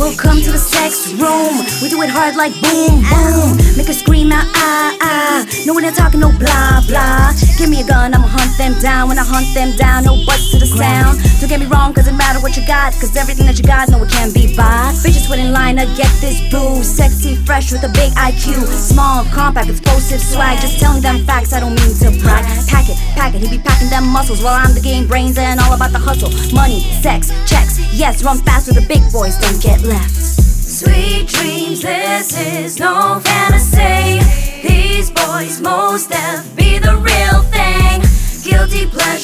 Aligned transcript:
Welcome 0.00 0.40
to 0.40 0.50
the 0.50 0.56
sex 0.56 1.12
room. 1.12 1.60
We 1.82 1.90
do 1.90 2.00
it 2.00 2.08
hard 2.08 2.34
like 2.34 2.56
boom, 2.64 3.04
boom. 3.04 3.76
Make 3.76 3.86
her 3.86 3.92
scream 3.92 4.32
out, 4.32 4.48
ah, 4.56 4.96
ah. 5.02 5.46
No, 5.66 5.74
we're 5.74 5.82
not 5.82 5.94
talking 5.94 6.20
no 6.20 6.32
blah, 6.32 6.80
blah. 6.88 7.36
Give 7.58 7.68
me 7.68 7.82
a 7.82 7.86
gun, 7.86 8.14
hunt 8.14 8.19
them 8.60 8.76
down. 8.78 9.08
When 9.08 9.18
I 9.18 9.24
hunt 9.24 9.48
them 9.56 9.72
down, 9.76 10.04
no 10.04 10.20
butts 10.28 10.52
to 10.52 10.58
the 10.60 10.68
sound. 10.68 11.16
Don't 11.40 11.48
get 11.48 11.60
me 11.60 11.66
wrong, 11.66 11.94
cause 11.96 12.06
it 12.06 12.12
matter 12.12 12.40
what 12.44 12.56
you 12.56 12.66
got. 12.68 12.92
Cause 13.00 13.16
everything 13.16 13.46
that 13.46 13.56
you 13.56 13.64
got, 13.64 13.88
no, 13.88 14.02
it 14.04 14.12
can't 14.12 14.34
be 14.34 14.54
bought. 14.54 14.92
Bitches 15.00 15.30
wait 15.32 15.40
in 15.40 15.52
line 15.52 15.80
to 15.80 15.88
get 15.96 16.12
this 16.20 16.36
boo. 16.52 16.84
Sexy, 16.84 17.34
fresh 17.48 17.72
with 17.72 17.82
a 17.88 17.92
big 17.96 18.12
IQ. 18.20 18.60
Small, 18.68 19.24
compact, 19.32 19.70
explosive 19.70 20.20
swag. 20.20 20.60
Just 20.60 20.78
telling 20.78 21.00
them 21.00 21.24
facts, 21.24 21.54
I 21.56 21.60
don't 21.60 21.74
mean 21.74 21.96
to 22.04 22.12
brag. 22.20 22.44
Pack 22.68 22.92
it, 22.92 23.00
pack 23.16 23.34
it, 23.34 23.40
he 23.40 23.48
be 23.48 23.62
packing 23.64 23.88
them 23.88 24.06
muscles 24.06 24.44
while 24.44 24.54
I'm 24.60 24.74
the 24.74 24.84
game 24.84 25.08
brains 25.08 25.38
and 25.38 25.58
all 25.58 25.72
about 25.72 25.92
the 25.92 25.98
hustle. 25.98 26.30
Money, 26.54 26.84
sex, 27.00 27.32
checks. 27.48 27.80
Yes, 27.96 28.22
run 28.22 28.38
fast 28.44 28.68
with 28.68 28.76
the 28.76 28.86
big 28.86 29.00
boys, 29.10 29.40
don't 29.40 29.60
get 29.62 29.80
left. 29.82 30.12
Sweet 30.12 31.26
dreams, 31.26 31.80
this 31.80 32.38
is 32.38 32.78
no 32.78 33.20
fantasy. 33.24 34.20
These 34.62 35.10
boys 35.10 35.60
most 35.60 36.10
def 36.10 36.59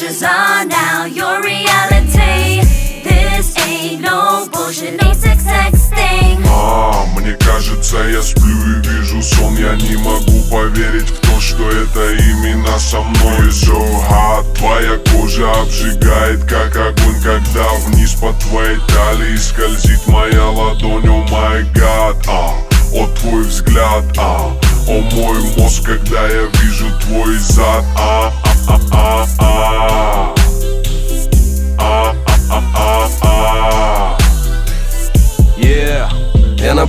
Pleasures 0.06 0.22
are 0.22 0.64
now 0.66 1.04
your 1.04 1.42
reality. 1.42 2.62
This 3.02 3.58
ain't 3.66 4.02
no 4.02 4.46
bullshit, 4.52 5.02
no 5.02 5.12
sex 5.12 5.42
sexting. 5.42 6.46
А, 6.46 7.06
мне 7.18 7.32
кажется, 7.32 7.96
я 8.08 8.22
сплю 8.22 8.44
и 8.46 8.86
вижу 8.86 9.20
сон 9.20 9.56
Я 9.56 9.74
не 9.74 9.96
могу 9.96 10.42
поверить 10.48 11.10
в 11.10 11.18
то, 11.18 11.40
что 11.40 11.68
это 11.68 12.12
именно 12.12 12.78
со 12.78 13.00
мной 13.00 13.50
So 13.50 13.74
hot, 14.08 14.44
твоя 14.54 14.96
кожа 15.10 15.50
обжигает, 15.60 16.44
как 16.44 16.76
огонь 16.76 17.20
Когда 17.24 17.66
вниз 17.86 18.14
по 18.14 18.32
твоей 18.34 18.78
талии 18.86 19.36
скользит 19.36 20.06
моя 20.06 20.48
ладонь 20.50 21.08
О 21.08 21.26
май 21.32 21.64
гад, 21.74 22.16
а, 22.28 22.54
о 22.94 23.08
твой 23.18 23.42
взгляд, 23.42 24.04
а 24.16 24.52
О 24.86 25.00
мой 25.14 25.40
мозг, 25.56 25.84
когда 25.84 26.28
я 26.28 26.42
вижу 26.62 26.86
твой 27.00 27.36
зад, 27.38 27.84
а, 27.98 28.32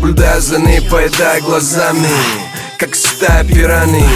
Я 0.07 0.13
наблюдаю 0.13 0.41
за 0.41 0.59
ней, 0.59 0.81
поедая 0.89 1.41
глазами 1.41 2.07
Как 2.77 2.95
стая 2.95 3.43
пираний 3.43 4.07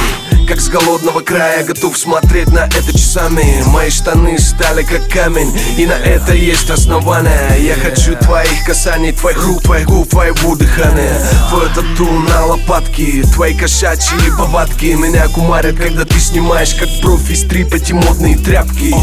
как 0.51 0.59
с 0.59 0.67
голодного 0.67 1.21
края. 1.21 1.63
Готов 1.63 1.97
смотреть 1.97 2.49
на 2.49 2.65
это 2.65 2.91
часами. 2.91 3.63
Мои 3.67 3.89
штаны 3.89 4.37
стали 4.37 4.83
как 4.83 5.07
камень 5.07 5.57
И 5.77 5.85
на 5.85 5.93
это 5.93 6.33
есть 6.33 6.69
основания 6.69 7.55
Я 7.57 7.75
хочу 7.75 8.17
твоих 8.17 8.65
касаний, 8.65 9.13
твоих 9.13 9.41
рук, 9.45 9.63
твоих 9.63 9.87
губ, 9.87 10.09
твоего 10.09 10.55
дыхания. 10.57 11.15
Твое 11.49 11.69
тату 11.69 12.05
на 12.11 12.47
лопатке 12.47 13.23
Твои 13.33 13.53
кошачьи 13.53 14.17
повадки. 14.37 14.87
Меня 14.87 15.29
кумарят, 15.29 15.77
когда 15.77 16.03
ты 16.03 16.19
снимаешь 16.19 16.75
Как 16.75 16.89
профи 17.01 17.33
стрип 17.33 17.73
эти 17.73 17.93
модные 17.93 18.37
тряпки 18.37 18.93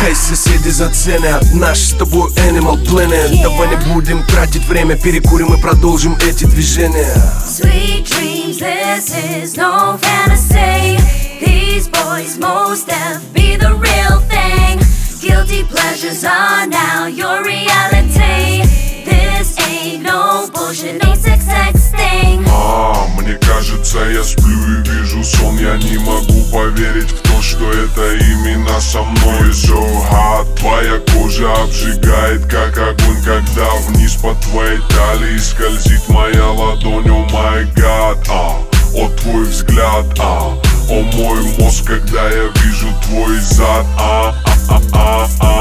Хай 0.00 0.14
соседи 0.14 0.70
заценят 0.70 1.44
Наш 1.52 1.80
с 1.80 1.92
тобой 1.92 2.30
Animal 2.48 2.82
Planet. 2.82 3.42
Давай 3.42 3.68
не 3.68 3.92
будем 3.92 4.24
тратить 4.26 4.66
время 4.66 4.96
Перекурим 4.96 5.52
и 5.52 5.60
продолжим 5.60 6.16
эти 6.26 6.44
движения. 6.44 7.14
Sweet 7.46 8.06
dreams, 8.06 8.58
this 8.58 9.14
is 9.14 9.56
no 9.56 9.98
fantasy. 9.98 10.93
These 11.84 12.02
boys 12.02 12.38
most 12.38 12.86
def 12.86 13.20
be 13.34 13.56
the 13.56 13.74
real 13.74 14.18
thing. 14.32 14.80
Guilty 15.20 15.64
pleasures 15.64 16.24
are 16.24 16.66
now 16.66 17.04
your 17.04 17.44
reality. 17.44 18.64
This 19.04 19.58
ain't 19.68 20.02
no 20.02 20.48
bullshit, 20.54 21.04
no 21.04 21.14
sex 21.14 21.44
sexting. 21.44 22.42
А, 22.48 23.06
мне 23.18 23.34
кажется, 23.34 23.98
я 23.98 24.24
сплю 24.24 24.56
и 24.78 24.88
вижу 24.88 25.22
сон 25.22 25.58
Я 25.58 25.76
не 25.76 25.98
могу 25.98 26.42
поверить 26.50 27.10
в 27.10 27.20
то, 27.20 27.42
что 27.42 27.70
это 27.70 28.14
именно 28.14 28.80
со 28.80 29.02
мной 29.02 29.52
So 29.52 29.76
hot, 30.10 30.54
твоя 30.56 31.00
кожа 31.12 31.52
обжигает, 31.64 32.46
как 32.46 32.78
огонь 32.78 33.22
Когда 33.22 33.68
вниз 33.88 34.14
по 34.14 34.34
твоей 34.36 34.80
талии 34.88 35.36
скользит 35.36 36.08
моя 36.08 36.50
ладонь 36.50 36.93
я 42.28 42.52
вижу 42.62 42.88
твой 43.02 43.38
зад, 43.40 43.86
а, 43.98 44.34
а, 44.68 44.80
а, 44.92 45.26
а, 45.28 45.28
а. 45.40 45.53